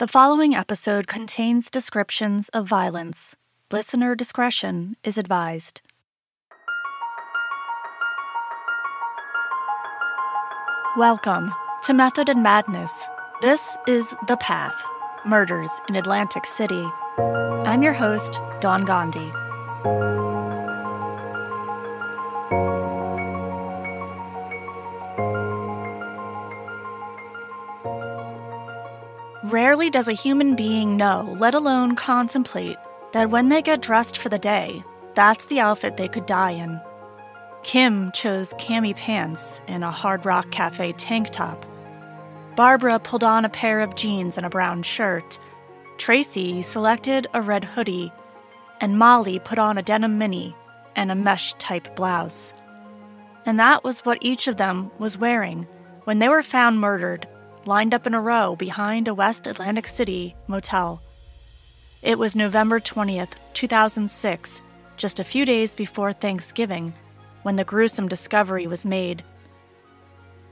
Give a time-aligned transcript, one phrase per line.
[0.00, 3.36] The following episode contains descriptions of violence.
[3.70, 5.82] Listener discretion is advised.
[10.96, 11.52] Welcome
[11.82, 13.10] to Method and Madness.
[13.42, 14.82] This is The Path
[15.26, 16.86] Murders in Atlantic City.
[17.18, 19.30] I'm your host, Dawn Gandhi.
[29.50, 32.76] Rarely does a human being know, let alone contemplate,
[33.10, 36.80] that when they get dressed for the day, that's the outfit they could die in.
[37.64, 41.66] Kim chose cami pants and a Hard Rock Cafe tank top.
[42.54, 45.40] Barbara pulled on a pair of jeans and a brown shirt.
[45.98, 48.12] Tracy selected a red hoodie.
[48.80, 50.54] And Molly put on a denim mini
[50.94, 52.54] and a mesh type blouse.
[53.44, 55.66] And that was what each of them was wearing
[56.04, 57.26] when they were found murdered
[57.66, 61.02] lined up in a row behind a West Atlantic City motel.
[62.02, 64.62] It was November 20th, 2006,
[64.96, 66.94] just a few days before Thanksgiving,
[67.42, 69.22] when the gruesome discovery was made.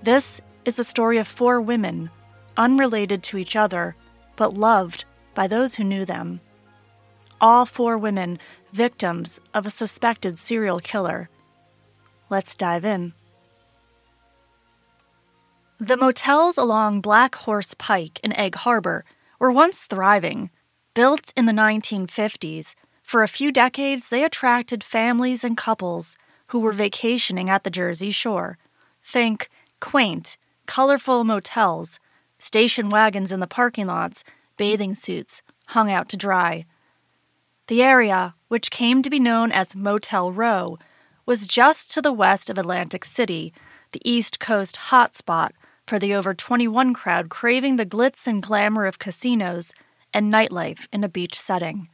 [0.02, 2.10] This is the story of four women,
[2.56, 3.96] unrelated to each other,
[4.36, 5.04] but loved
[5.34, 6.40] by those who knew them.
[7.40, 8.38] All four women
[8.72, 11.30] victims of a suspected serial killer.
[12.28, 13.14] Let's dive in.
[15.80, 19.04] The motels along Black Horse Pike in Egg Harbor
[19.38, 20.50] were once thriving.
[20.92, 26.16] Built in the 1950s, for a few decades they attracted families and couples
[26.48, 28.58] who were vacationing at the Jersey Shore.
[29.04, 29.48] Think
[29.78, 32.00] quaint, colorful motels,
[32.40, 34.24] station wagons in the parking lots,
[34.56, 36.64] bathing suits hung out to dry.
[37.68, 40.76] The area, which came to be known as Motel Row,
[41.24, 43.52] was just to the west of Atlantic City,
[43.92, 45.50] the East Coast hotspot
[45.88, 49.72] for the over 21 crowd craving the glitz and glamour of casinos
[50.12, 51.88] and nightlife in a beach setting.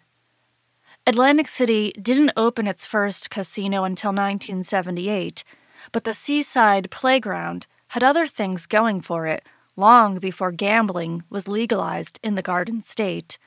[1.07, 5.45] Atlantic City didn't open its first casino until 1978,
[5.93, 9.47] but the Seaside Playground had other things going for it
[9.77, 13.39] long before gambling was legalized in the Garden State,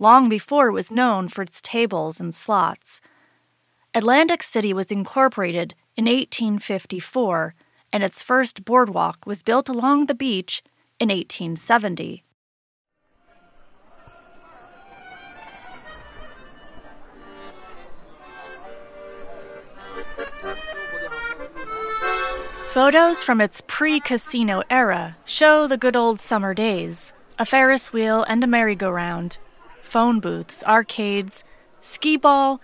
[0.00, 3.00] long before it was known for its tables and slots.
[3.94, 7.54] Atlantic City was incorporated in 1854
[7.94, 10.64] and its first boardwalk was built along the beach
[10.98, 12.24] in 1870.
[22.70, 28.24] Photos from its pre casino era show the good old summer days a Ferris wheel
[28.24, 29.38] and a merry-go-round,
[29.80, 31.44] phone booths, arcades,
[31.80, 32.60] skee ball,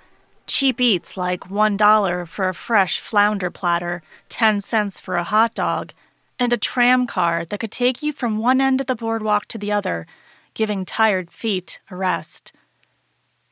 [0.50, 5.92] cheap eats like $1 for a fresh flounder platter, 10 cents for a hot dog,
[6.40, 9.58] and a tram car that could take you from one end of the boardwalk to
[9.58, 10.06] the other,
[10.54, 12.52] giving tired feet a rest.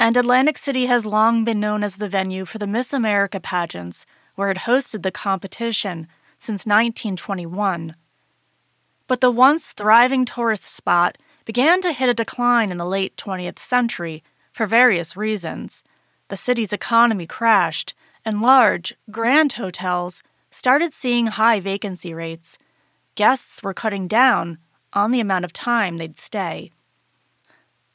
[0.01, 4.05] And Atlantic City has long been known as the venue for the Miss America pageants,
[4.35, 7.95] where it hosted the competition since 1921.
[9.07, 13.59] But the once thriving tourist spot began to hit a decline in the late 20th
[13.61, 15.85] century for various reasons
[16.29, 17.95] the city's economy crashed,
[18.25, 22.59] and large, grand hotels started seeing high vacancy rates.
[23.15, 24.59] Guests were cutting down
[24.93, 26.71] on the amount of time they'd stay.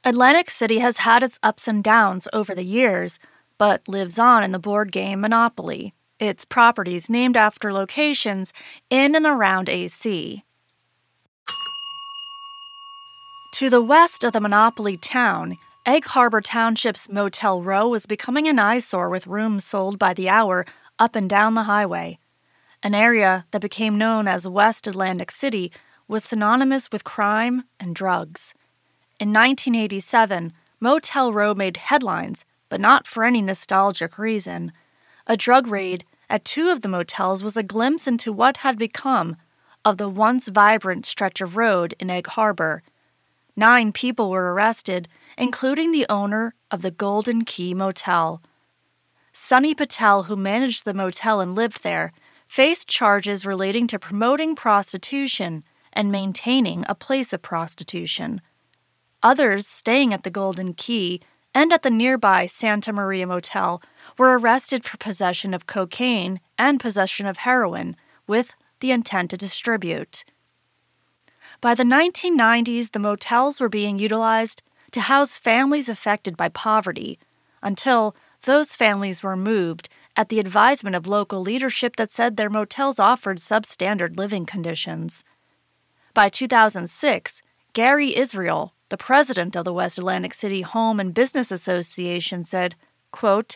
[0.03, 3.19] Atlantic City has had its ups and downs over the years,
[3.57, 8.51] but lives on in the board game Monopoly, its properties named after locations
[8.89, 10.43] in and around AC.
[13.53, 18.57] To the west of the Monopoly town Egg Harbor Township's Motel Row was becoming an
[18.57, 20.65] eyesore with rooms sold by the hour
[20.97, 22.19] up and down the highway.
[22.81, 25.73] An area that became known as West Atlantic City
[26.07, 28.53] was synonymous with crime and drugs.
[29.19, 34.71] In 1987, Motel Row made headlines, but not for any nostalgic reason.
[35.27, 39.35] A drug raid at two of the motels was a glimpse into what had become
[39.83, 42.83] of the once vibrant stretch of road in Egg Harbor.
[43.55, 45.07] Nine people were arrested
[45.37, 48.41] including the owner of the Golden Key Motel.
[49.31, 52.13] Sunny Patel, who managed the motel and lived there,
[52.47, 58.41] faced charges relating to promoting prostitution and maintaining a place of prostitution.
[59.23, 61.21] Others staying at the Golden Key
[61.55, 63.81] and at the nearby Santa Maria Motel
[64.17, 67.95] were arrested for possession of cocaine and possession of heroin
[68.27, 70.25] with the intent to distribute.
[71.63, 74.61] By the 1990s, the motels were being utilized
[74.91, 77.17] to house families affected by poverty
[77.61, 79.87] until those families were moved
[80.17, 85.23] at the advisement of local leadership that said their motels offered substandard living conditions.
[86.13, 92.43] By 2006, Gary Israel, the president of the West Atlantic City Home and Business Association
[92.43, 92.75] said,
[93.11, 93.55] quote,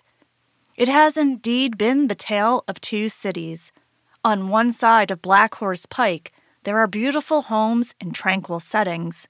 [0.77, 3.73] It has indeed been the tale of two cities.
[4.23, 6.31] On one side of Black Horse Pike,
[6.67, 9.29] there are beautiful homes in tranquil settings.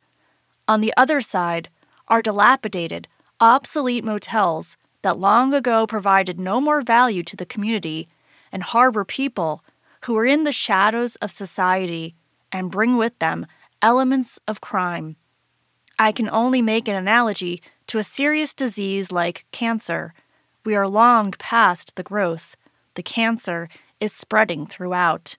[0.68, 1.70] On the other side
[2.08, 3.08] are dilapidated,
[3.40, 8.10] obsolete motels that long ago provided no more value to the community
[8.52, 9.64] and harbor people
[10.06, 12.16] who are in the shadows of society
[12.52, 13.46] and bring with them
[13.84, 15.16] elements of crime.
[16.00, 20.16] I can only make an analogy to a serious disease like cancer.
[20.66, 22.58] We are long past the growth.
[22.96, 23.70] The cancer
[24.00, 25.38] is spreading throughout.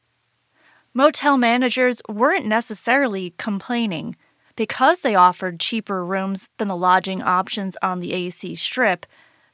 [0.98, 4.16] Motel managers weren't necessarily complaining.
[4.56, 9.06] Because they offered cheaper rooms than the lodging options on the AC Strip,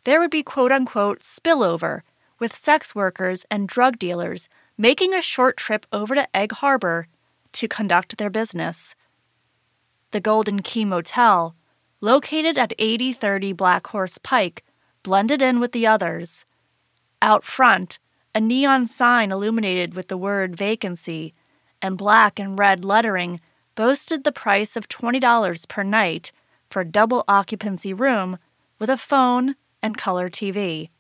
[0.06, 2.00] there would be quote unquote spillover,
[2.38, 4.48] with sex workers and drug dealers
[4.78, 7.08] making a short trip over to Egg Harbor
[7.52, 8.94] to conduct their business
[10.12, 11.54] the Golden Key Motel,
[12.00, 14.64] located at 8030 Black Horse Pike,
[15.02, 16.46] blended in with the others.
[17.20, 17.98] Out front,
[18.34, 21.32] a neon sign illuminated with the word vacancy
[21.80, 23.40] and black and red lettering
[23.74, 26.32] boasted the price of $20 per night
[26.68, 28.38] for a double occupancy room
[28.78, 30.90] with a phone and color TV.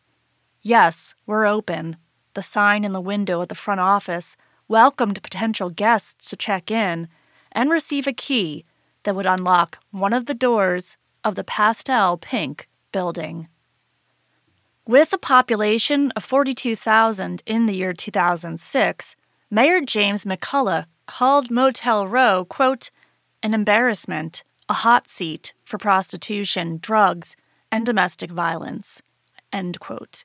[0.62, 1.96] Yes, we're open.
[2.34, 4.36] The sign in the window at the front office
[4.68, 7.08] welcomed potential guests to check in
[7.52, 8.64] and receive a key
[9.02, 13.48] that would unlock one of the doors of the pastel pink building.
[14.86, 19.16] With a population of 42,000 in the year 2006,
[19.50, 22.90] Mayor James McCullough called Motel Row, quote,
[23.42, 27.34] an embarrassment, a hot seat for prostitution, drugs,
[27.72, 29.00] and domestic violence,
[29.50, 30.24] end quote.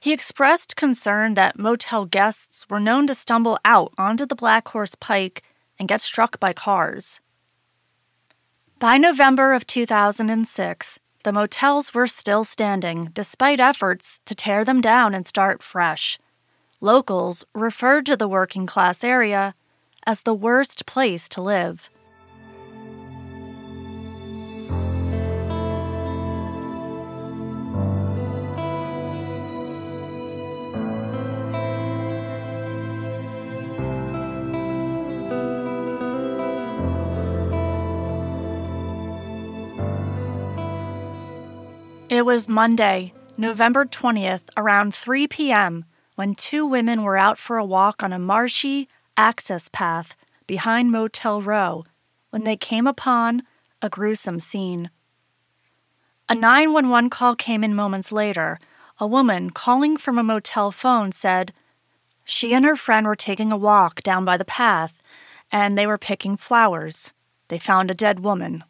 [0.00, 4.94] He expressed concern that motel guests were known to stumble out onto the Black Horse
[4.94, 5.42] Pike
[5.78, 7.20] and get struck by cars.
[8.78, 15.14] By November of 2006, the motels were still standing despite efforts to tear them down
[15.14, 16.18] and start fresh.
[16.80, 19.54] Locals referred to the working class area
[20.06, 21.88] as the worst place to live.
[42.14, 45.84] It was Monday, November 20th, around 3 p.m.,
[46.14, 50.14] when two women were out for a walk on a marshy access path
[50.46, 51.84] behind Motel Row
[52.30, 53.42] when they came upon
[53.82, 54.90] a gruesome scene.
[56.28, 58.60] A 911 call came in moments later.
[59.00, 61.52] A woman calling from a motel phone said
[62.24, 65.02] she and her friend were taking a walk down by the path
[65.50, 67.12] and they were picking flowers.
[67.48, 68.62] They found a dead woman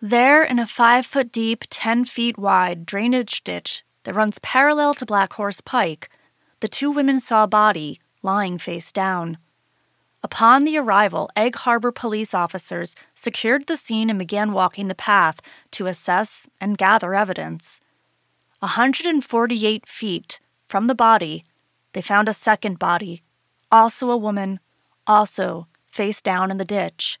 [0.00, 5.06] there, in a five foot deep, 10 feet wide drainage ditch that runs parallel to
[5.06, 6.08] Black Horse Pike,
[6.60, 9.38] the two women saw a body lying face down.
[10.22, 15.40] Upon the arrival, Egg Harbor police officers secured the scene and began walking the path
[15.72, 17.80] to assess and gather evidence.
[18.60, 21.44] 148 feet from the body,
[21.94, 23.22] they found a second body,
[23.72, 24.60] also a woman,
[25.06, 27.18] also face down in the ditch.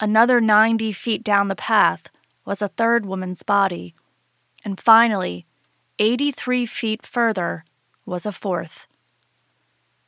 [0.00, 2.10] Another 90 feet down the path
[2.44, 3.94] was a third woman's body.
[4.64, 5.46] And finally,
[5.98, 7.64] 83 feet further,
[8.04, 8.86] was a fourth.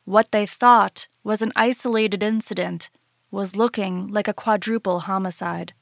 [0.05, 2.90] What they thought was an isolated incident
[3.31, 5.73] was looking like a quadruple homicide.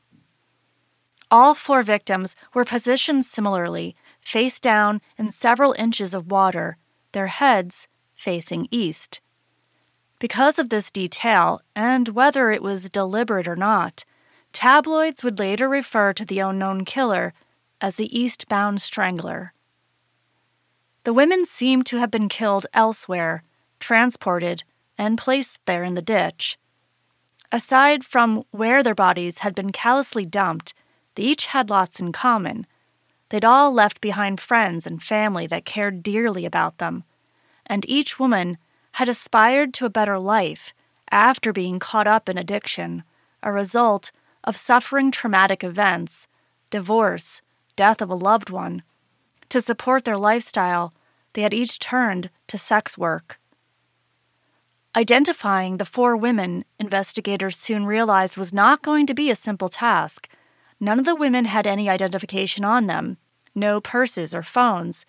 [1.31, 6.77] All four victims were positioned similarly, face down in several inches of water,
[7.13, 9.21] their heads facing east.
[10.25, 14.07] Because of this detail, and whether it was deliberate or not,
[14.55, 17.35] tabloids would later refer to the unknown killer
[17.79, 19.53] as the Eastbound Strangler.
[21.03, 23.43] The women seem to have been killed elsewhere,
[23.81, 24.65] transported,
[24.97, 26.57] and placed there in the ditch.
[27.53, 30.73] Aside from where their bodies had been callously dumped,
[31.17, 32.67] they each had lots in common.
[33.29, 37.05] They'd all left behind friends and family that cared dearly about them,
[37.67, 38.57] and each woman
[38.95, 40.73] had aspired to a better life
[41.11, 43.03] after being caught up in addiction,
[43.43, 44.13] a result
[44.45, 46.29] of suffering traumatic events,
[46.71, 47.43] divorce,
[47.75, 48.83] death of a loved one.
[49.49, 50.95] To support their lifestyle,
[51.33, 53.41] they had each turned to sex work.
[54.95, 60.29] Identifying the four women, investigators soon realized was not going to be a simple task.
[60.79, 63.17] None of the women had any identification on them,
[63.57, 65.05] no purses or phones,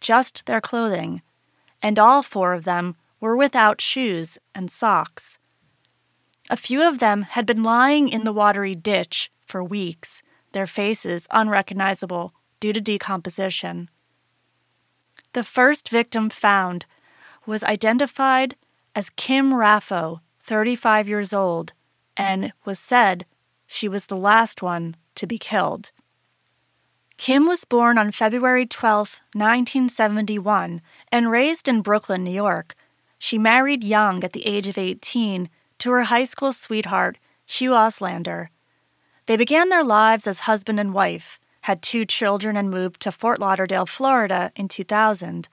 [0.00, 1.22] just their clothing,
[1.80, 5.38] and all four of them were without shoes and socks.
[6.50, 10.22] A few of them had been lying in the watery ditch for weeks,
[10.52, 13.88] their faces unrecognizable due to decomposition.
[15.32, 16.86] The first victim found
[17.46, 18.56] was identified
[18.94, 21.72] as Kim Raffo, 35 years old,
[22.16, 23.26] and was said
[23.66, 25.92] she was the last one to be killed.
[27.18, 32.74] Kim was born on February 12, 1971, and raised in Brooklyn, New York.
[33.18, 35.48] She married young at the age of 18
[35.78, 38.50] to her high school sweetheart, Hugh Oslander.
[39.26, 43.40] They began their lives as husband and wife, had two children, and moved to Fort
[43.40, 45.48] Lauderdale, Florida in 2000.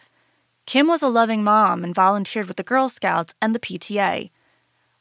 [0.66, 4.30] Kim was a loving mom and volunteered with the Girl Scouts and the PTA.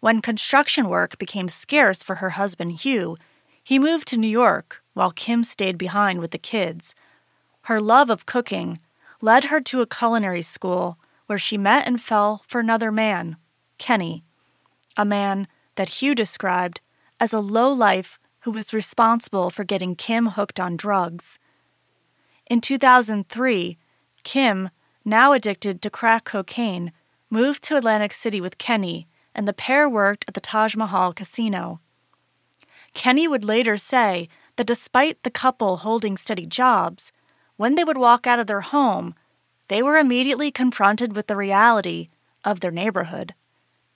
[0.00, 3.16] When construction work became scarce for her husband, Hugh,
[3.62, 6.94] he moved to New York while Kim stayed behind with the kids.
[7.62, 8.78] Her love of cooking
[9.22, 13.36] led her to a culinary school where she met and fell for another man,
[13.78, 14.24] Kenny,
[14.96, 16.80] a man that Hugh described
[17.18, 21.38] as a low life who was responsible for getting Kim hooked on drugs.
[22.46, 23.78] In 2003,
[24.22, 24.70] Kim,
[25.04, 26.92] now addicted to crack cocaine,
[27.30, 31.80] moved to Atlantic City with Kenny, and the pair worked at the Taj Mahal casino.
[32.92, 37.12] Kenny would later say that despite the couple holding steady jobs,
[37.56, 39.14] when they would walk out of their home,
[39.68, 42.08] they were immediately confronted with the reality
[42.44, 43.34] of their neighborhood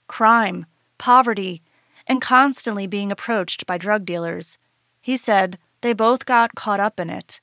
[0.07, 0.65] crime,
[0.97, 1.61] poverty,
[2.07, 4.57] and constantly being approached by drug dealers.
[4.99, 7.39] He said they both got caught up in it.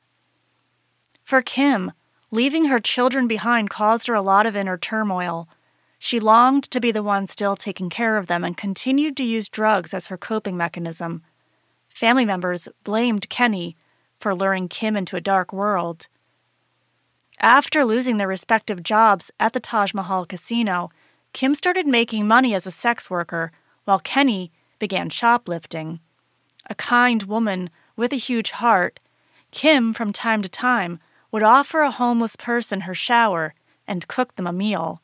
[1.23, 1.93] For Kim,
[2.31, 5.49] leaving her children behind caused her a lot of inner turmoil.
[5.99, 9.49] She longed to be the one still taking care of them and continued to use
[9.49, 11.23] drugs as her coping mechanism.
[11.89, 13.77] Family members blamed Kenny
[14.19, 16.09] for luring Kim into a dark world.
[17.41, 20.91] After losing their respective jobs at the Taj Mahal casino,
[21.33, 23.53] Kim started making money as a sex worker,
[23.85, 26.01] while Kenny began shoplifting.
[26.71, 29.01] A kind woman with a huge heart,
[29.51, 30.99] Kim, from time to time,
[31.31, 33.55] would offer a homeless person her shower
[33.87, 35.01] and cook them a meal.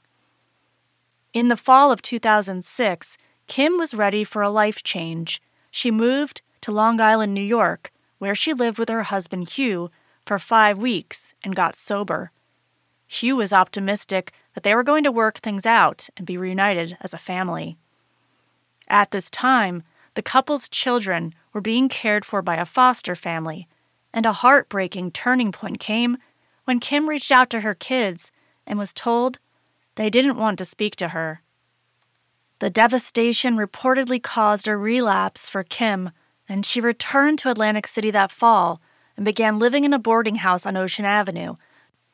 [1.33, 5.41] In the fall of 2006, Kim was ready for a life change.
[5.71, 9.91] She moved to Long Island, New York, where she lived with her husband Hugh
[10.27, 12.31] for five weeks and got sober.
[13.07, 17.13] Hugh was optimistic that they were going to work things out and be reunited as
[17.13, 17.77] a family.
[18.89, 19.83] At this time,
[20.15, 23.69] the couple's children were being cared for by a foster family,
[24.13, 26.19] and a heartbreaking turning point came
[26.65, 28.31] when Kim reached out to her kids
[28.67, 29.39] and was told
[29.95, 31.43] they didn't want to speak to her.
[32.61, 36.11] The devastation reportedly caused a relapse for Kim,
[36.49, 38.81] and she returned to Atlantic City that fall
[39.17, 41.57] and began living in a boarding house on Ocean Avenue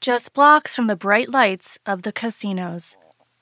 [0.01, 2.97] just blocks from the bright lights of the casinos.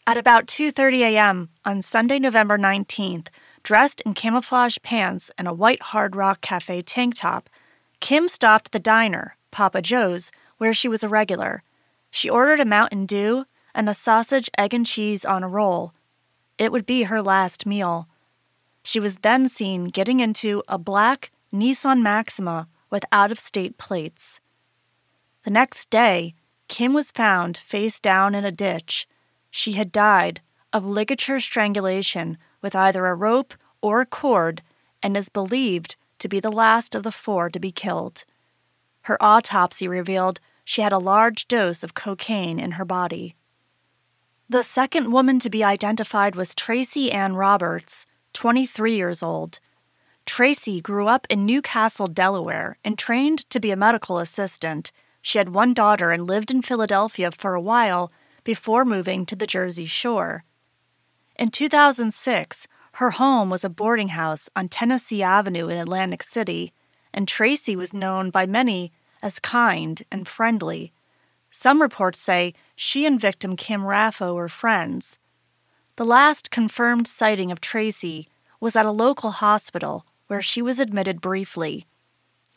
[0.07, 1.49] At about 2:30 a.m.
[1.65, 3.29] on Sunday, November 19th,
[3.63, 7.51] dressed in camouflage pants and a white Hard Rock Cafe tank top,
[8.01, 11.63] Kim stopped the diner, Papa Joe's, where she was a regular.
[12.11, 13.45] She ordered a Mountain Dew
[13.75, 15.93] and a sausage, egg, and cheese on a roll.
[16.57, 18.09] It would be her last meal.
[18.83, 24.41] She was then seen getting into a black Nissan Maxima with out of state plates.
[25.43, 26.35] The next day,
[26.67, 29.07] Kim was found face down in a ditch.
[29.51, 30.41] She had died
[30.73, 34.63] of ligature strangulation with either a rope or a cord
[35.03, 38.25] and is believed to be the last of the four to be killed.
[39.03, 43.35] Her autopsy revealed she had a large dose of cocaine in her body.
[44.49, 49.61] The second woman to be identified was Tracy Ann Roberts, 23 years old.
[50.27, 54.93] Tracy grew up in New Castle, Delaware, and trained to be a medical assistant
[55.27, 58.13] she had one daughter and lived in Philadelphia for a while
[58.45, 60.45] before moving to the Jersey Shore.
[61.35, 66.73] In 2006, her home was a boarding house on Tennessee Avenue in Atlantic City,
[67.13, 70.93] and Tracy was known by many as kind and friendly.
[71.51, 75.19] Some reports say she and victim Kim Raffo were friends.
[75.97, 78.29] The last confirmed sighting of Tracy
[78.61, 81.87] was at a local hospital where she was admitted briefly.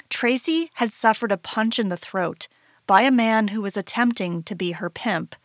[0.10, 2.48] Tracy had suffered a punch in the throat
[2.88, 5.36] by a man who was attempting to be her pimp.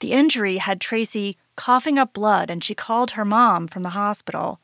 [0.00, 4.60] The injury had Tracy coughing up blood, and she called her mom from the hospital.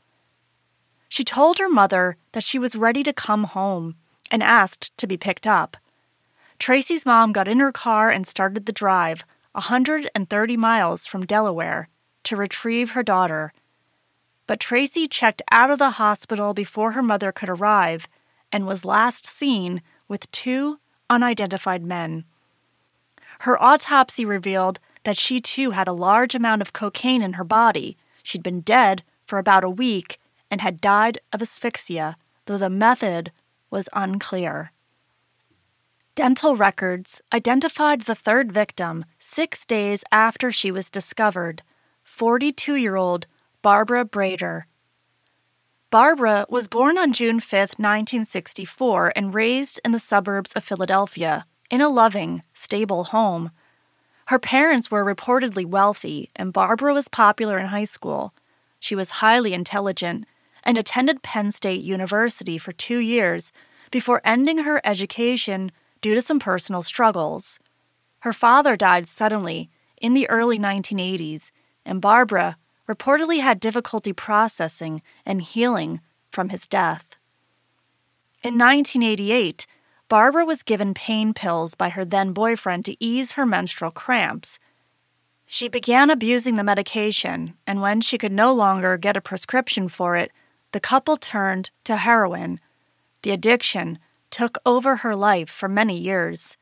[1.09, 3.97] She told her mother that she was ready to come home
[4.31, 5.77] and asked to be picked up.
[6.59, 11.89] Tracy's mom got in her car and started the drive, 130 miles from Delaware,
[12.25, 13.53] to retrieve her daughter.
[14.46, 18.08] But Tracy checked out of the hospital before her mother could arrive
[18.50, 22.25] and was last seen with two unidentified men.
[23.40, 27.96] Her autopsy revealed that she too had a large amount of cocaine in her body.
[28.22, 30.18] She'd been dead for about a week
[30.50, 33.32] and had died of asphyxia, though the method
[33.70, 34.72] was unclear.
[36.14, 41.62] Dental records identified the third victim six days after she was discovered
[42.04, 43.26] 42 year old
[43.62, 44.64] Barbara Breidor.
[45.88, 51.81] Barbara was born on June 5, 1964, and raised in the suburbs of Philadelphia in
[51.81, 53.52] a loving, stable home.
[54.26, 58.35] Her parents were reportedly wealthy, and Barbara was popular in high school.
[58.81, 60.26] She was highly intelligent
[60.64, 63.52] and attended Penn State University for two years
[63.92, 67.61] before ending her education due to some personal struggles.
[68.21, 71.52] Her father died suddenly in the early 1980s,
[71.87, 72.57] and Barbara
[72.89, 77.17] reportedly had difficulty processing and healing from his death.
[78.43, 79.67] In 1988,
[80.09, 84.59] Barbara was given pain pills by her then boyfriend to ease her menstrual cramps.
[85.47, 90.17] She began abusing the medication, and when she could no longer get a prescription for
[90.17, 90.31] it,
[90.73, 92.59] the couple turned to heroin.
[93.23, 93.99] The addiction
[94.31, 96.57] took over her life for many years.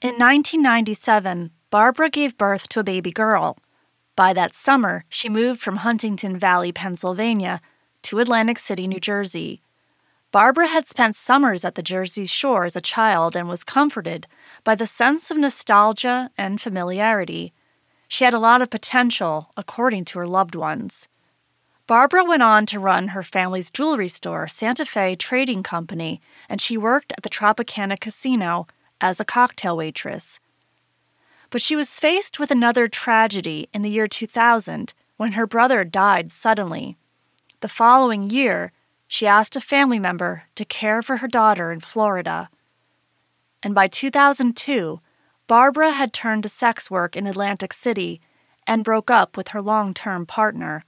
[0.00, 3.58] In 1997, Barbara gave birth to a baby girl.
[4.16, 7.60] By that summer, she moved from Huntingdon Valley, Pennsylvania,
[8.02, 9.60] to Atlantic City, New Jersey.
[10.30, 14.26] Barbara had spent summers at the Jersey Shore as a child and was comforted
[14.62, 17.52] by the sense of nostalgia and familiarity.
[18.08, 21.08] She had a lot of potential, according to her loved ones.
[21.86, 26.76] Barbara went on to run her family's jewelry store, Santa Fe Trading Company, and she
[26.76, 28.66] worked at the Tropicana Casino
[29.00, 30.40] as a cocktail waitress.
[31.54, 36.32] But she was faced with another tragedy in the year 2000 when her brother died
[36.32, 36.96] suddenly.
[37.60, 38.72] The following year,
[39.06, 42.48] she asked a family member to care for her daughter in Florida.
[43.62, 44.98] And by 2002,
[45.46, 48.20] Barbara had turned to sex work in Atlantic City
[48.66, 50.82] and broke up with her long term partner.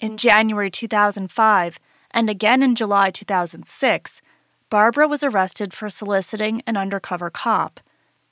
[0.00, 1.78] In January 2005
[2.10, 4.22] and again in July 2006,
[4.70, 7.80] Barbara was arrested for soliciting an undercover cop.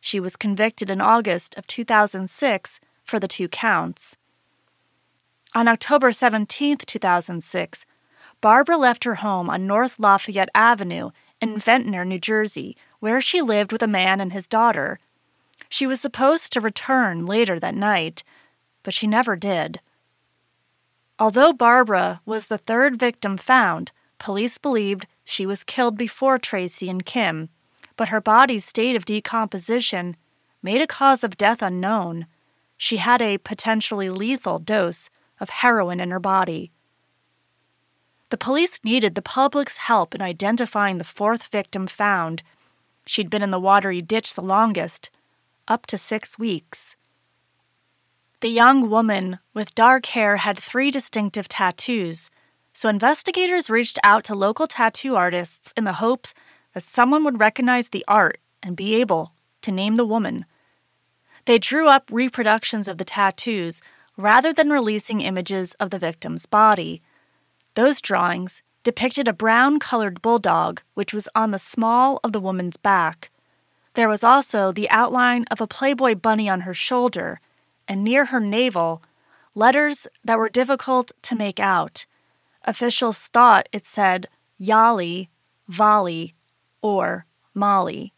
[0.01, 4.17] She was convicted in August of 2006 for the two counts.
[5.55, 7.87] On October 17, 2006,
[8.41, 11.11] Barbara left her home on North Lafayette Avenue
[11.41, 14.99] in Ventnor, New Jersey, where she lived with a man and his daughter.
[15.69, 18.23] She was supposed to return later that night,
[18.83, 19.81] but she never did.
[21.19, 27.05] Although Barbara was the third victim found, police believed she was killed before Tracy and
[27.05, 27.51] Kim,
[28.01, 30.17] but her body's state of decomposition
[30.63, 32.25] made a cause of death unknown.
[32.79, 36.73] She had a potentially lethal dose of heroin in her body.
[38.31, 42.43] The police needed the public's help in identifying the fourth victim found.
[43.05, 45.11] She'd been in the watery ditch the longest,
[45.69, 46.97] up to six weeks.
[48.41, 52.31] The young woman with dark hair had three distinctive tattoos,
[52.73, 56.33] so investigators reached out to local tattoo artists in the hopes
[56.75, 60.45] that someone would recognize the art and be able to name the woman.
[61.47, 63.83] They drew up reproductions of the tattoos
[64.17, 67.03] rather than releasing images of the victim's body.
[67.75, 72.77] Those drawings depicted a brown colored bulldog which was on the small of the woman's
[72.77, 73.31] back.
[73.95, 77.41] There was also the outline of a Playboy bunny on her shoulder,
[77.89, 79.03] and near her navel,
[79.55, 82.07] letters that were difficult to make out.
[82.65, 84.29] Officials thought it said
[84.61, 85.29] Yali,
[85.67, 86.35] Vali,
[86.83, 88.13] or Molly.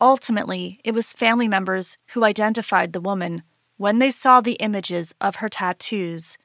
[0.00, 3.42] Ultimately, it was family members who identified the woman
[3.76, 6.38] when they saw the images of her tattoos.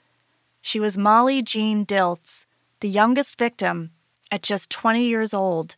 [0.61, 2.45] She was Molly Jean Dilts,
[2.79, 3.91] the youngest victim
[4.31, 5.75] at just 20 years old,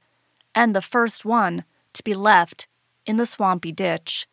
[0.53, 2.67] and the first one to be left
[3.05, 4.27] in the swampy ditch.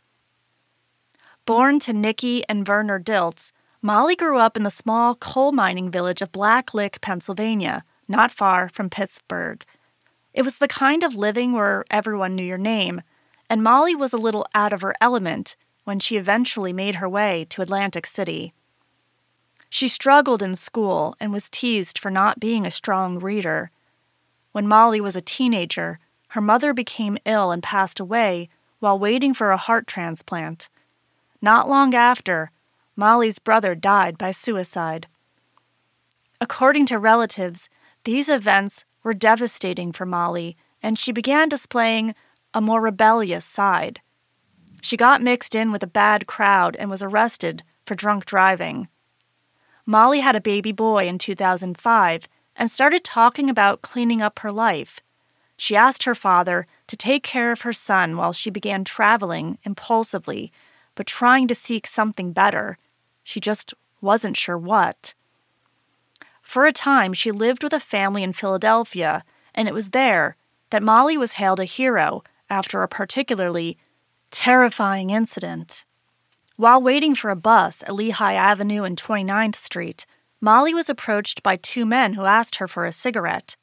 [1.44, 3.50] Born to Nikki and Werner Dilts,
[3.80, 8.68] Molly grew up in the small coal mining village of Black Lick, Pennsylvania, not far
[8.68, 9.64] from Pittsburgh.
[10.34, 13.02] It was the kind of living where everyone knew your name,
[13.50, 17.46] and Molly was a little out of her element when she eventually made her way
[17.50, 18.54] to Atlantic City.
[19.68, 23.70] She struggled in school and was teased for not being a strong reader.
[24.52, 28.48] When Molly was a teenager, her mother became ill and passed away
[28.80, 30.68] while waiting for a heart transplant.
[31.40, 32.50] Not long after,
[32.96, 35.06] Molly's brother died by suicide.
[36.40, 37.68] According to relatives,
[38.04, 42.14] these events were devastating for Molly, and she began displaying
[42.54, 44.00] a more rebellious side.
[44.80, 48.88] She got mixed in with a bad crowd and was arrested for drunk driving.
[49.86, 55.00] Molly had a baby boy in 2005 and started talking about cleaning up her life.
[55.56, 60.52] She asked her father to take care of her son while she began traveling impulsively,
[60.94, 62.78] but trying to seek something better.
[63.22, 65.14] She just wasn't sure what.
[66.52, 70.36] For a time, she lived with a family in Philadelphia, and it was there
[70.68, 73.78] that Molly was hailed a hero after a particularly
[74.30, 75.86] terrifying incident.
[76.56, 80.04] While waiting for a bus at Lehigh Avenue and 29th Street,
[80.42, 83.56] Molly was approached by two men who asked her for a cigarette.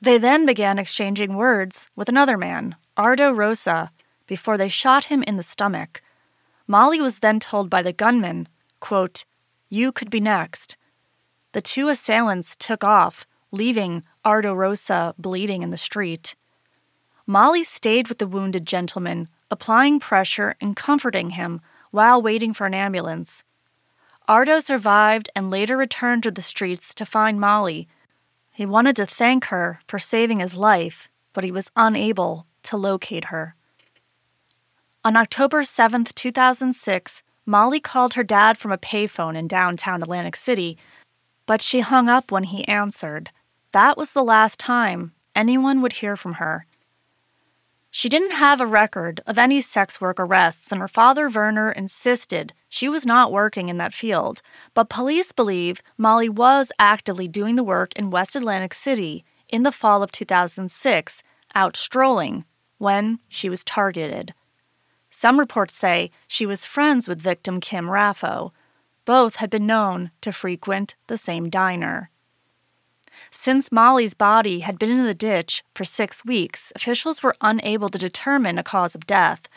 [0.00, 3.92] They then began exchanging words with another man, Ardo Rosa,
[4.26, 6.02] before they shot him in the stomach.
[6.66, 8.48] Molly was then told by the gunman,
[8.80, 9.24] quote,
[9.68, 10.76] You could be next.
[11.54, 16.34] The two assailants took off, leaving Ardo Rosa bleeding in the street.
[17.28, 21.60] Molly stayed with the wounded gentleman, applying pressure and comforting him
[21.92, 23.44] while waiting for an ambulance.
[24.26, 27.86] Ardo survived and later returned to the streets to find Molly.
[28.50, 33.26] He wanted to thank her for saving his life, but he was unable to locate
[33.26, 33.54] her.
[35.04, 40.76] On October 7, 2006, Molly called her dad from a payphone in downtown Atlantic City,
[41.46, 43.30] but she hung up when he answered.
[43.72, 46.66] That was the last time anyone would hear from her.
[47.90, 52.52] She didn't have a record of any sex work arrests, and her father, Werner, insisted
[52.68, 54.42] she was not working in that field.
[54.74, 59.70] But police believe Molly was actively doing the work in West Atlantic City in the
[59.70, 61.22] fall of 2006,
[61.54, 62.44] out strolling,
[62.78, 64.34] when she was targeted.
[65.10, 68.50] Some reports say she was friends with victim Kim Raffo.
[69.04, 72.10] Both had been known to frequent the same diner.
[73.30, 77.98] Since Molly's body had been in the ditch for six weeks, officials were unable to
[77.98, 79.48] determine a cause of death.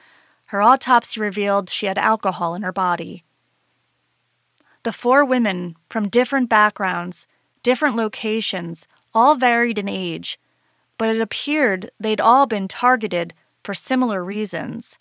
[0.45, 3.23] Her autopsy revealed she had alcohol in her body.
[4.83, 7.27] The four women, from different backgrounds,
[7.63, 10.39] different locations, all varied in age,
[10.97, 13.33] but it appeared they'd all been targeted
[13.63, 14.99] for similar reasons.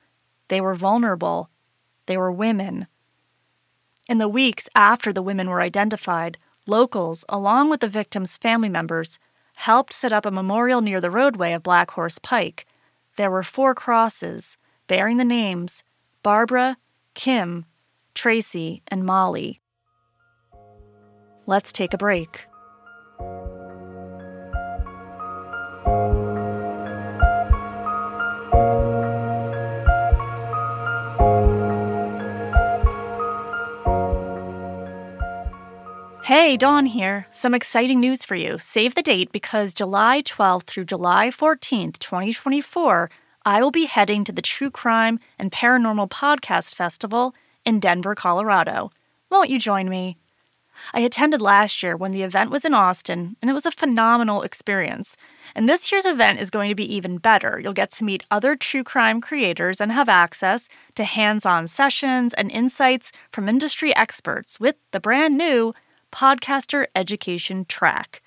[0.48, 1.50] They were vulnerable.
[2.06, 2.86] They were women.
[4.08, 6.38] In the weeks after the women were identified,
[6.68, 9.18] Locals, along with the victims' family members,
[9.54, 12.66] helped set up a memorial near the roadway of Black Horse Pike.
[13.16, 15.82] There were four crosses bearing the names
[16.22, 16.76] Barbara,
[17.14, 17.66] Kim,
[18.14, 19.60] Tracy, and Molly.
[21.46, 22.46] Let's take a break.
[36.26, 37.28] Hey, Dawn here.
[37.30, 38.58] Some exciting news for you.
[38.58, 43.08] Save the date because July 12th through July 14th, 2024,
[43.44, 47.32] I will be heading to the True Crime and Paranormal Podcast Festival
[47.64, 48.90] in Denver, Colorado.
[49.30, 50.16] Won't you join me?
[50.92, 54.42] I attended last year when the event was in Austin, and it was a phenomenal
[54.42, 55.16] experience.
[55.54, 57.60] And this year's event is going to be even better.
[57.62, 62.34] You'll get to meet other true crime creators and have access to hands on sessions
[62.34, 65.72] and insights from industry experts with the brand new
[66.16, 68.22] podcaster education track.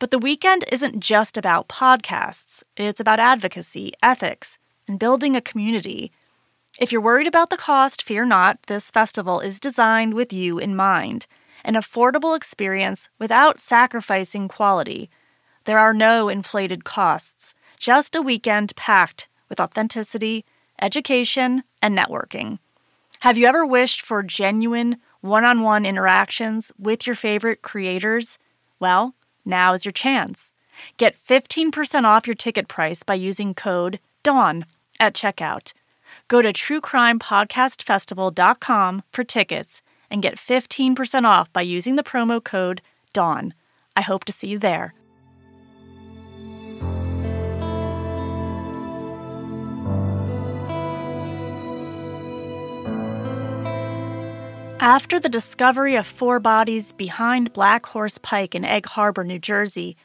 [0.00, 6.10] But the weekend isn't just about podcasts, it's about advocacy, ethics, and building a community.
[6.80, 8.64] If you're worried about the cost, fear not.
[8.64, 11.28] This festival is designed with you in mind
[11.64, 15.10] an affordable experience without sacrificing quality.
[15.64, 20.44] There are no inflated costs, just a weekend packed with authenticity,
[20.80, 22.58] education, and networking.
[23.20, 28.38] Have you ever wished for genuine, one on one interactions with your favorite creators?
[28.80, 30.52] Well, now is your chance.
[30.96, 34.64] Get 15% off your ticket price by using code DAWN
[35.00, 35.72] at checkout.
[36.28, 42.80] Go to truecrimepodcastfestival.com for tickets and get 15% off by using the promo code
[43.12, 43.52] DAWN.
[43.96, 44.94] I hope to see you there.
[54.80, 59.96] After the discovery of four bodies behind Black Horse Pike in Egg Harbor, New Jersey,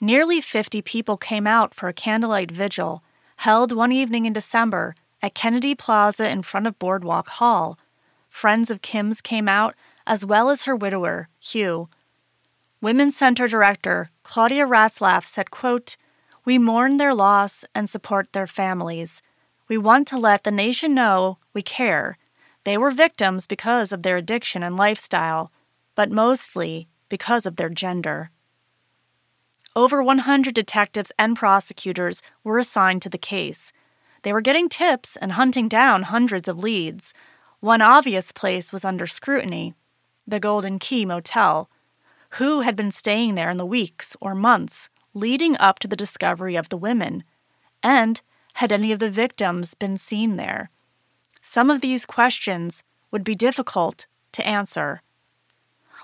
[0.00, 3.02] nearly 50 people came out for a candlelight vigil
[3.36, 7.78] held one evening in December at Kennedy Plaza in front of Boardwalk Hall.
[8.30, 9.74] Friends of Kim's came out,
[10.06, 11.90] as well as her widower, Hugh.
[12.80, 15.98] Women's Center Director Claudia Ratzlaff said, quote,
[16.46, 19.20] We mourn their loss and support their families.
[19.68, 22.16] We want to let the nation know we care
[22.64, 25.50] they were victims because of their addiction and lifestyle,
[25.94, 28.30] but mostly because of their gender.
[29.74, 33.72] Over 100 detectives and prosecutors were assigned to the case.
[34.22, 37.14] They were getting tips and hunting down hundreds of leads.
[37.60, 39.74] One obvious place was under scrutiny
[40.24, 41.68] the Golden Key Motel.
[42.36, 46.54] Who had been staying there in the weeks or months leading up to the discovery
[46.54, 47.24] of the women?
[47.82, 48.22] And
[48.54, 50.70] had any of the victims been seen there?
[51.42, 55.02] Some of these questions would be difficult to answer.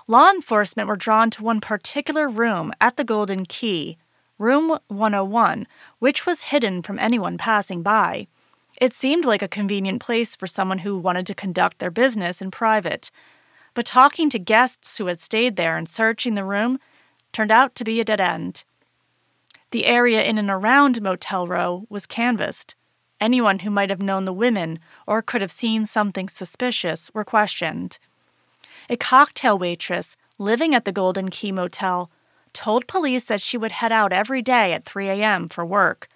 [0.05, 3.97] Law enforcement were drawn to one particular room at the Golden Key,
[4.37, 5.65] room 101,
[5.99, 8.27] which was hidden from anyone passing by.
[8.81, 12.51] It seemed like a convenient place for someone who wanted to conduct their business in
[12.51, 13.09] private.
[13.73, 16.79] But talking to guests who had stayed there and searching the room
[17.31, 18.63] turned out to be a dead end.
[19.71, 22.75] The area in and around Motel Row was canvassed.
[23.21, 27.99] Anyone who might have known the women or could have seen something suspicious were questioned.
[28.89, 32.09] A cocktail waitress living at the Golden Key Motel
[32.53, 35.47] told police that she would head out every day at 3 a.m.
[35.47, 36.07] for work.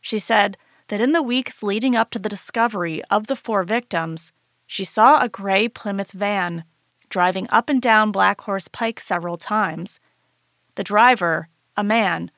[0.00, 0.56] She said
[0.88, 4.32] that in the weeks leading up to the discovery of the four victims,
[4.66, 6.64] she saw a gray Plymouth van
[7.08, 10.00] driving up and down Black Horse Pike several times.
[10.74, 12.30] The driver, a man,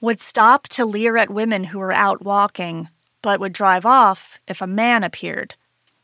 [0.00, 2.88] would stop to leer at women who were out walking,
[3.28, 5.54] but would drive off if a man appeared.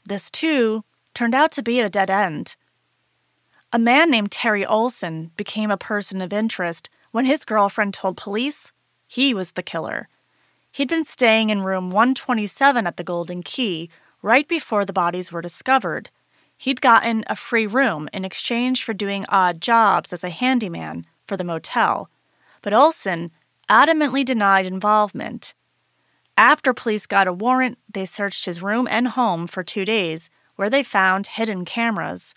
[0.05, 0.85] This, too,
[1.15, 2.55] turned out to be a dead end.
[3.73, 8.75] A man named Terry Olson became a person of interest when his girlfriend told police
[9.07, 10.07] he was the killer.
[10.71, 13.89] He'd been staying in room 127 at the Golden Key
[14.21, 16.11] right before the bodies were discovered.
[16.59, 21.39] He'd gotten a free room in exchange for doing odd jobs as a handyman for
[21.39, 22.11] the motel,
[22.61, 23.31] but Olson
[23.71, 25.55] adamantly denied involvement.
[26.37, 30.71] After police got a warrant, they searched his room and home for two days, where
[30.71, 32.35] they found hidden cameras.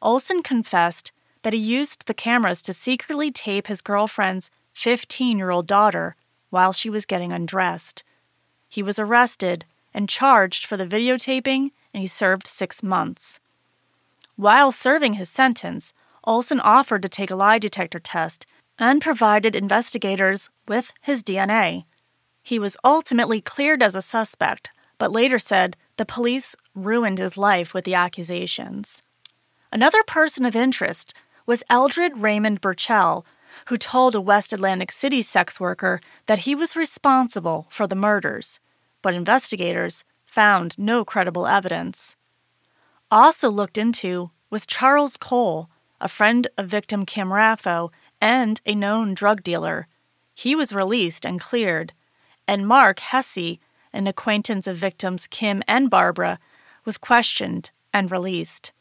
[0.00, 5.66] Olson confessed that he used the cameras to secretly tape his girlfriend's 15 year old
[5.66, 6.16] daughter
[6.50, 8.04] while she was getting undressed.
[8.68, 13.40] He was arrested and charged for the videotaping, and he served six months.
[14.36, 15.92] While serving his sentence,
[16.24, 18.46] Olson offered to take a lie detector test
[18.78, 21.84] and provided investigators with his DNA.
[22.44, 27.72] He was ultimately cleared as a suspect, but later said the police ruined his life
[27.72, 29.02] with the accusations.
[29.72, 31.14] Another person of interest
[31.46, 33.24] was Eldred Raymond Burchell,
[33.68, 38.60] who told a West Atlantic City sex worker that he was responsible for the murders,
[39.00, 42.14] but investigators found no credible evidence.
[43.10, 49.14] Also looked into was Charles Cole, a friend of victim Kim Raffo and a known
[49.14, 49.86] drug dealer.
[50.34, 51.94] He was released and cleared,
[52.46, 53.58] and Mark Hesse,
[53.92, 56.38] an acquaintance of victims Kim and Barbara,
[56.84, 58.72] was questioned and released.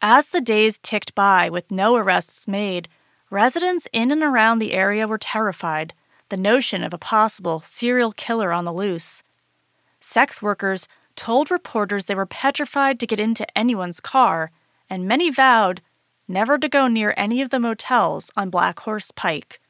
[0.00, 2.88] As the days ticked by with no arrests made,
[3.30, 5.92] residents in and around the area were terrified,
[6.28, 9.22] the notion of a possible serial killer on the loose.
[10.00, 14.52] Sex workers told reporters they were petrified to get into anyone's car,
[14.88, 15.82] and many vowed
[16.28, 19.60] never to go near any of the motels on Black Horse Pike.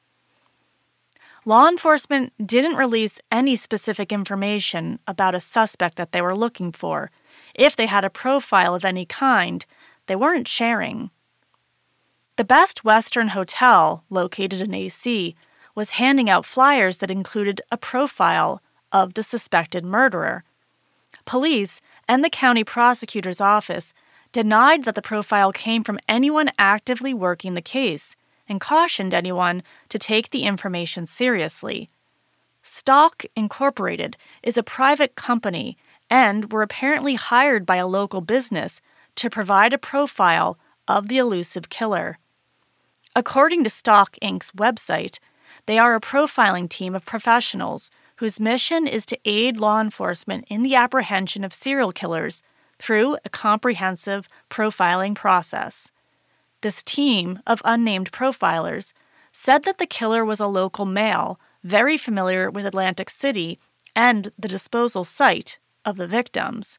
[1.48, 7.10] Law enforcement didn't release any specific information about a suspect that they were looking for.
[7.54, 9.64] If they had a profile of any kind,
[10.08, 11.08] they weren't sharing.
[12.36, 15.34] The Best Western Hotel, located in AC,
[15.74, 18.60] was handing out flyers that included a profile
[18.92, 20.44] of the suspected murderer.
[21.24, 23.94] Police and the county prosecutor's office
[24.32, 28.16] denied that the profile came from anyone actively working the case
[28.48, 31.88] and cautioned anyone to take the information seriously.
[32.62, 35.76] Stock Incorporated is a private company
[36.10, 38.80] and were apparently hired by a local business
[39.16, 42.18] to provide a profile of the elusive killer.
[43.14, 45.18] According to Stock Inc.'s website,
[45.66, 50.62] they are a profiling team of professionals whose mission is to aid law enforcement in
[50.62, 52.42] the apprehension of serial killers
[52.78, 55.90] through a comprehensive profiling process.
[56.60, 58.92] This team of unnamed profilers
[59.32, 63.58] said that the killer was a local male, very familiar with Atlantic City
[63.94, 66.78] and the disposal site of the victims.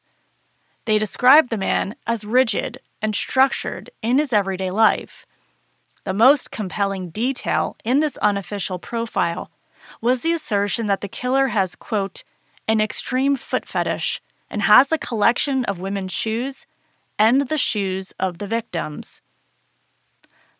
[0.84, 5.26] They described the man as rigid and structured in his everyday life.
[6.04, 9.50] The most compelling detail in this unofficial profile
[10.00, 12.22] was the assertion that the killer has, quote,
[12.68, 16.66] an extreme foot fetish and has a collection of women's shoes
[17.18, 19.22] and the shoes of the victims.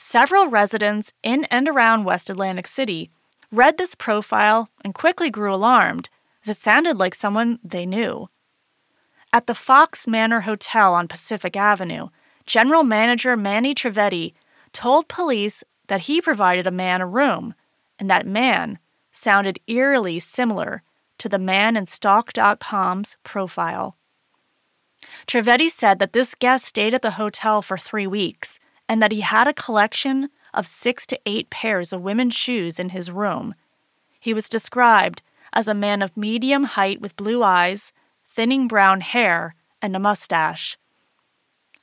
[0.02, 3.10] Several residents in and around West Atlantic City
[3.52, 6.08] read this profile and quickly grew alarmed,
[6.42, 8.30] as it sounded like someone they knew.
[9.30, 12.08] At the Fox Manor Hotel on Pacific Avenue,
[12.46, 14.32] General Manager Manny Trevetti
[14.72, 17.54] told police that he provided a man a room,
[17.98, 18.78] and that man
[19.12, 20.82] sounded eerily similar
[21.18, 23.98] to the man in Stock.com's profile.
[25.26, 28.58] Trevetti said that this guest stayed at the hotel for three weeks
[28.90, 32.88] and that he had a collection of six to eight pairs of women's shoes in
[32.88, 33.54] his room.
[34.18, 35.22] He was described
[35.52, 37.92] as a man of medium height with blue eyes,
[38.24, 40.76] thinning brown hair, and a mustache.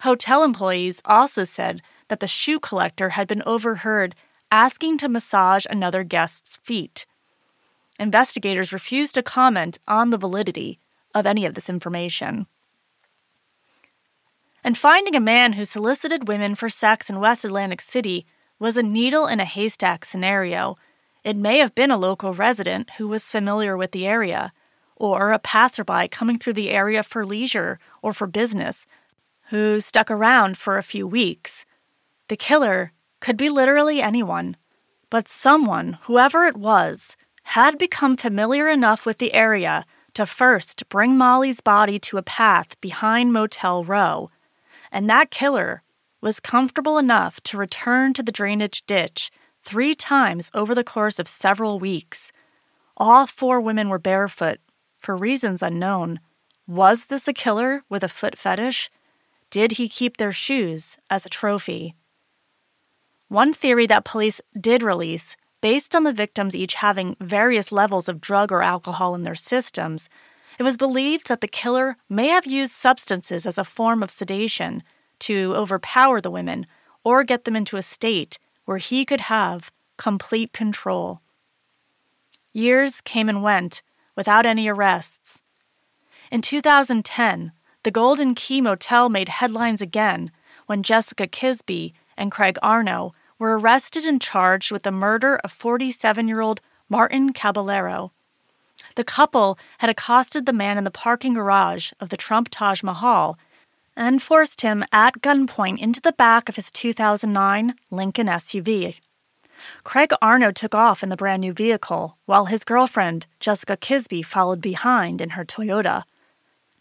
[0.01, 4.13] Hotel employees also said that the shoe collector had been overheard
[4.51, 7.05] asking to massage another guest's feet.
[7.97, 10.77] Investigators refused to comment on the validity
[11.15, 12.47] of any of this information.
[14.63, 18.25] And finding a man who solicited women for sex in West Atlantic City
[18.59, 20.75] was a needle in a haystack scenario.
[21.23, 24.51] It may have been a local resident who was familiar with the area,
[24.95, 28.85] or a passerby coming through the area for leisure or for business
[29.49, 31.65] who stuck around for a few weeks.
[32.27, 34.57] The killer could be literally anyone,
[35.09, 41.17] but someone, whoever it was, had become familiar enough with the area to first bring
[41.17, 44.29] Molly's body to a path behind Motel Row,
[44.97, 45.83] and that killer
[46.21, 49.29] was comfortable enough to return to the drainage ditch
[49.63, 52.31] three times over the course of several weeks.
[52.97, 54.57] All four women were barefoot,
[54.97, 56.19] for reasons unknown.
[56.65, 58.89] Was this a killer with a foot fetish?
[59.51, 61.93] Did he keep their shoes as a trophy?
[63.27, 68.19] One theory that police did release, based on the victims each having various levels of
[68.19, 70.09] drug or alcohol in their systems,
[70.57, 74.83] it was believed that the killer may have used substances as a form of sedation
[75.19, 76.65] to overpower the women
[77.03, 81.21] or get them into a state where he could have complete control.
[82.53, 83.81] Years came and went
[84.15, 85.41] without any arrests.
[86.31, 87.51] In 2010,
[87.83, 90.31] the Golden Key Motel made headlines again
[90.65, 96.27] when Jessica Kisby and Craig Arno were arrested and charged with the murder of 47
[96.27, 98.11] year old Martin Caballero.
[98.97, 103.37] The couple had accosted the man in the parking garage of the Trump Taj Mahal
[103.95, 108.99] and forced him at gunpoint into the back of his 2009 Lincoln SUV.
[109.83, 114.61] Craig Arno took off in the brand new vehicle, while his girlfriend, Jessica Kisby, followed
[114.61, 116.01] behind in her Toyota.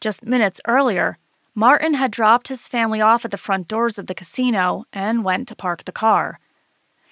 [0.00, 1.18] Just minutes earlier,
[1.54, 5.48] Martin had dropped his family off at the front doors of the casino and went
[5.48, 6.40] to park the car.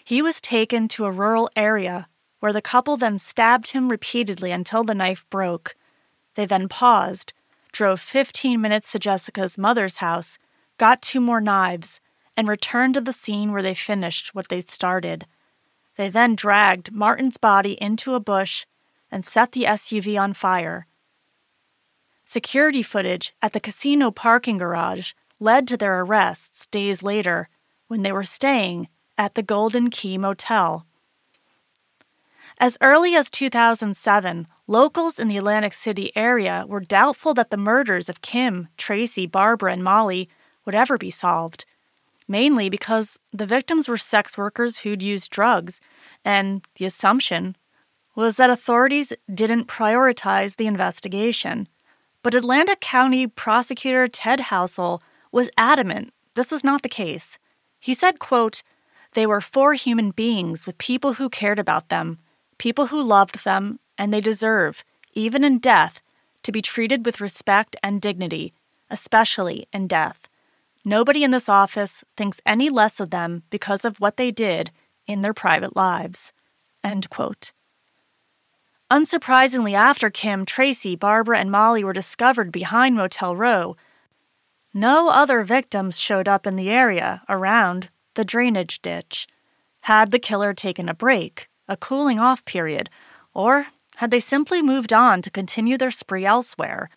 [0.02, 2.08] He was taken to a rural area
[2.44, 5.74] where the couple then stabbed him repeatedly until the knife broke.
[6.34, 7.32] They then paused,
[7.72, 10.36] drove 15 minutes to Jessica's mother's house,
[10.76, 12.02] got two more knives,
[12.36, 15.24] and returned to the scene where they finished what they'd started.
[15.96, 18.66] They then dragged Martin's body into a bush
[19.10, 20.86] and set the SUV on fire.
[22.26, 27.48] Security footage at the casino parking garage led to their arrests days later
[27.88, 30.84] when they were staying at the Golden Key Motel.
[32.58, 38.08] As early as 2007, locals in the Atlantic City area were doubtful that the murders
[38.08, 40.28] of Kim, Tracy, Barbara, and Molly
[40.64, 41.64] would ever be solved,
[42.28, 45.80] mainly because the victims were sex workers who'd used drugs,
[46.24, 47.56] and the assumption
[48.14, 51.68] was that authorities didn't prioritize the investigation.
[52.22, 57.38] But Atlantic County Prosecutor Ted Housel was adamant this was not the case.
[57.80, 58.62] He said, quote,
[59.12, 62.18] they were four human beings with people who cared about them,
[62.64, 66.00] people who loved them, and they deserve, even in death,
[66.42, 68.54] to be treated with respect and dignity,
[68.88, 70.30] especially in death.
[70.82, 74.70] Nobody in this office thinks any less of them because of what they did
[75.06, 76.32] in their private lives.
[78.90, 83.76] Unsurprisingly, after Kim, Tracy, Barbara, and Molly were discovered behind Motel Row,
[84.72, 89.26] no other victims showed up in the area around the drainage ditch.
[89.82, 92.90] Had the killer taken a break, a cooling off period,
[93.32, 96.90] or had they simply moved on to continue their spree elsewhere?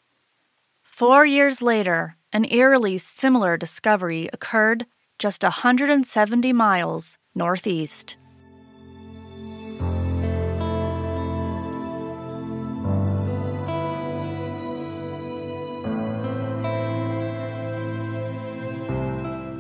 [0.84, 4.86] Four years later, an eerily similar discovery occurred
[5.20, 8.18] just 170 miles northeast.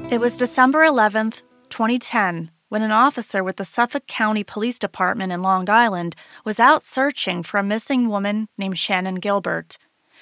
[0.10, 5.42] It was December 11th, 2010, when an officer with the Suffolk County Police Department in
[5.42, 9.78] Long Island was out searching for a missing woman named Shannan Gilbert.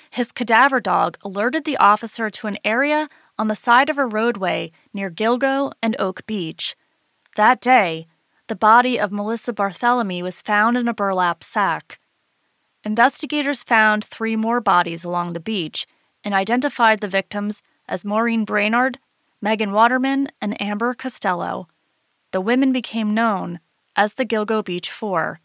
[0.10, 4.72] His cadaver dog alerted the officer to an area on the side of a roadway
[4.94, 6.76] near Gilgo and Oak Beach.
[7.36, 8.08] That day,
[8.48, 12.00] the body of Melissa Barthelemy was found in a burlap sack.
[12.84, 15.88] Investigators found three more bodies along the beach
[16.24, 19.00] and identified the victims as Maureen Brainard,
[19.42, 21.68] Megan Waterman, and Amber Costello.
[22.36, 23.62] The women became known
[23.96, 25.40] as the Gilgo Beach Four.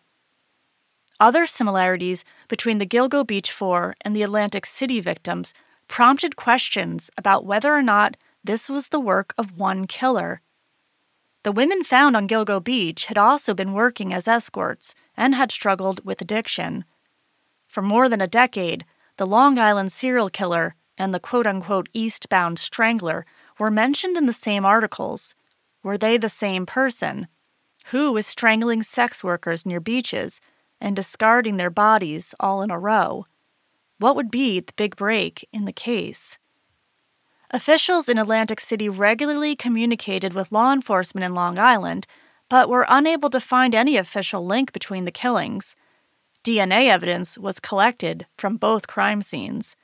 [1.20, 5.54] Other similarities between the Gilgo Beach Four and the Atlantic City victims
[5.86, 10.40] prompted questions about whether or not this was the work of one killer.
[11.44, 16.04] The women found on Gilgo Beach had also been working as escorts and had struggled
[16.04, 16.84] with addiction.
[17.68, 18.84] For more than a decade,
[19.16, 23.26] the Long Island serial killer and the quote unquote eastbound strangler
[23.60, 25.36] were mentioned in the same articles.
[25.82, 27.28] Were they the same person?
[27.86, 30.40] Who was strangling sex workers near beaches
[30.80, 33.26] and discarding their bodies all in a row?
[33.98, 36.38] What would be the big break in the case?
[37.50, 42.06] Officials in Atlantic City regularly communicated with law enforcement in Long Island,
[42.48, 45.74] but were unable to find any official link between the killings.
[46.44, 49.76] DNA evidence was collected from both crime scenes.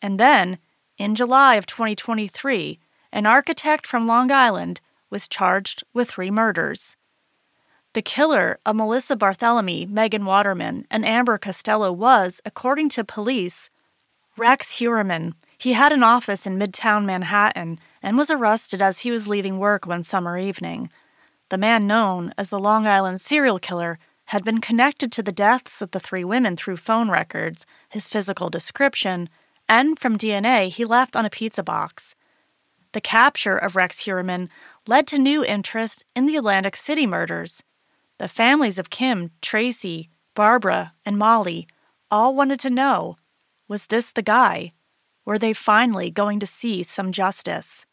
[0.00, 0.58] And then,
[0.98, 2.78] in July of 2023,
[3.12, 4.80] an architect from Long Island
[5.10, 6.96] was charged with three murders.
[7.94, 13.70] The killer of Melissa Barthelemy, Megan Waterman, and Amber Costello was, according to police,
[14.36, 15.32] Rex Heuermann.
[15.56, 19.86] He had an office in Midtown Manhattan and was arrested as he was leaving work
[19.86, 20.90] one summer evening.
[21.48, 25.80] The man known as the Long Island serial killer had been connected to the deaths
[25.80, 29.28] of the three women through phone records, his physical description,
[29.68, 32.14] and from DNA he left on a pizza box.
[32.92, 34.48] The capture of Rex Heuermann
[34.86, 37.62] led to new interest in the Atlantic City murders.
[38.18, 41.66] The families of Kim, Tracy, Barbara, and Molly
[42.10, 43.16] all wanted to know
[43.68, 44.72] was this the guy?
[45.24, 47.84] Were they finally going to see some justice?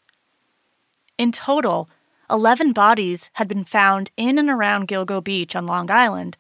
[1.18, 1.89] In total,
[2.30, 6.38] 11 bodies had been found in and around Gilgo Beach on Long Island,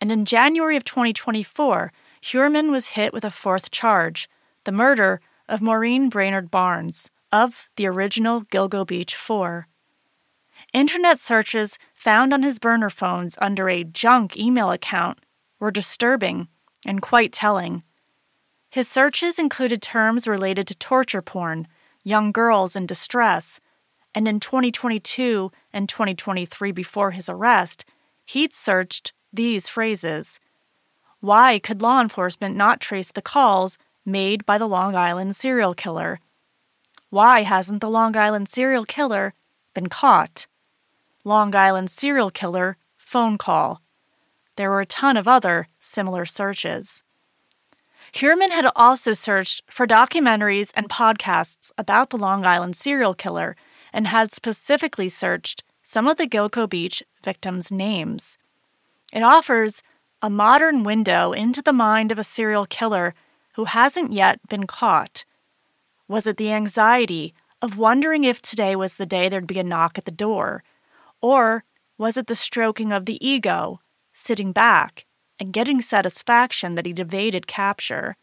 [0.00, 1.92] and in January of 2024,
[2.22, 4.28] Heuermann was hit with a fourth charge
[4.64, 9.68] the murder of Maureen Brainard Barnes of the original Gilgo Beach Four.
[10.72, 15.18] Internet searches found on his burner phones under a junk email account
[15.58, 16.46] were disturbing
[16.86, 17.82] and quite telling.
[18.70, 21.66] His searches included terms related to torture porn,
[22.04, 23.58] young girls in distress,
[24.14, 27.84] and in 2022 and 2023 before his arrest,
[28.26, 30.38] he'd searched these phrases.
[31.18, 36.20] Why could law enforcement not trace the calls made by the Long Island serial killer?
[37.10, 39.34] Why hasn't the Long Island serial killer
[39.74, 40.46] been caught?
[41.24, 43.82] Long Island serial killer phone call.
[44.56, 47.02] There were a ton of other similar searches.
[48.12, 53.54] Heuermann had also searched for documentaries and podcasts about the Long Island serial killer
[53.92, 58.38] and had specifically searched some of the Gilgo Beach victims' names.
[59.12, 59.82] It offers
[60.22, 63.14] a modern window into the mind of a serial killer
[63.54, 65.24] who hasn't yet been caught.
[66.08, 69.98] Was it the anxiety of wondering if today was the day there'd be a knock
[69.98, 70.62] at the door?
[71.20, 71.64] Or
[71.98, 73.80] was it the stroking of the ego,
[74.12, 75.06] sitting back
[75.38, 78.16] and getting satisfaction that he'd evaded capture?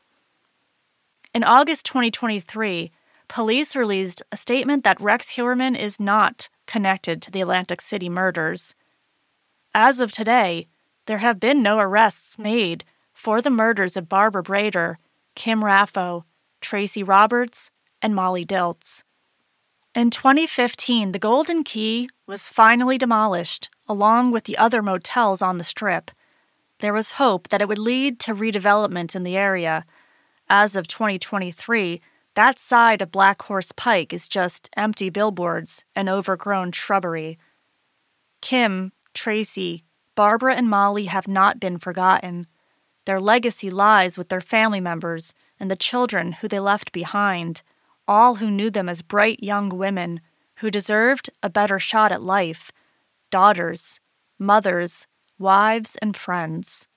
[1.34, 2.92] In August 2023,
[3.28, 8.74] police released a statement that Rex Heuermann is not connected to the Atlantic City murders.
[9.74, 10.68] As of today,
[11.06, 12.84] there have been no arrests made
[13.14, 14.96] for the murders of Barbara Breidor,
[15.36, 16.24] Kim Raffo,
[16.62, 17.70] Tracy Roberts,
[18.02, 19.04] and Molly Dilts.
[19.96, 25.64] In 2015, the Golden Key was finally demolished, along with the other motels on the
[25.64, 26.12] strip.
[26.80, 29.86] There was hope that it would lead to redevelopment in the area.
[30.50, 32.02] As of 2023,
[32.36, 37.40] that side of Black Horse Pike is just empty billboards and overgrown shrubbery.
[38.42, 42.46] Kim, Tracy, Barbara, and Molly have not been forgotten.
[43.06, 47.64] Their legacy lies with their family members and the children who they left behind,
[48.08, 50.20] all who knew them as bright young women
[50.58, 52.72] who deserved a better shot at life
[53.30, 54.00] daughters,
[54.40, 56.88] mothers, wives, and friends.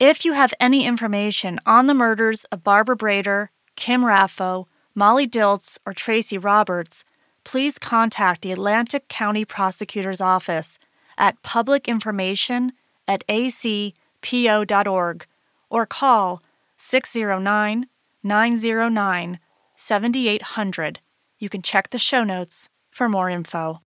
[0.00, 5.78] If you have any information on the murders of Barbara Breidor, Kim Raffo, Molly Dilts,
[5.86, 7.04] or Tracy Roberts,
[7.44, 10.78] please contact the Atlantic County Prosecutor's Office
[11.16, 12.70] at publicinformation
[13.06, 13.94] at acpo.org
[15.70, 16.42] or call
[16.76, 17.86] 609
[18.22, 19.38] 909
[19.76, 21.00] 7800.
[21.38, 23.80] You can check the show notes for more info.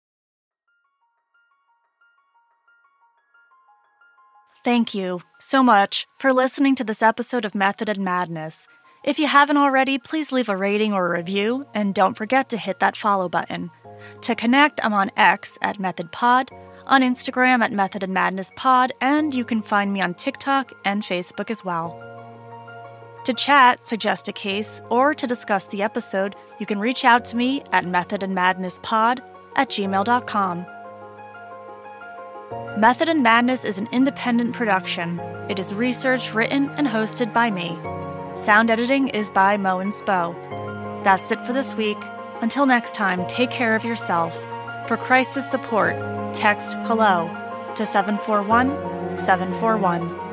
[4.65, 8.67] Thank you so much for listening to this episode of Method and Madness.
[9.05, 12.59] If you haven't already, please leave a rating or a review, and don't forget to
[12.59, 13.71] hit that follow button.
[14.23, 16.51] To connect, I'm on X at MethodPod,
[16.87, 21.03] on Instagram at Method and Madness Pod, and you can find me on TikTok and
[21.03, 22.16] Facebook as well.
[23.27, 27.37] To chat, suggest a case, or to discuss the episode, you can reach out to
[27.37, 29.21] me at methodandmadnesspod
[29.57, 30.67] at gmail.com.
[32.79, 35.19] Method and Madness is an independent production.
[35.49, 37.77] It is researched, written, and hosted by me.
[38.37, 41.03] Sound editing is by moInspo.
[41.03, 41.99] That's it for this week.
[42.43, 44.41] Until next time, take care of yourself.
[44.87, 45.97] For crisis support,
[46.33, 50.26] text HELLO to 741 741.